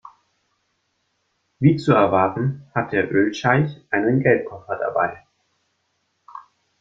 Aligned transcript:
Wie 1.59 1.75
zu 1.77 1.93
erwarten 1.93 2.65
hat 2.73 2.91
der 2.91 3.11
Ölscheich 3.13 3.85
einen 3.91 4.21
Geldkoffer 4.21 4.75
dabei. 4.77 5.27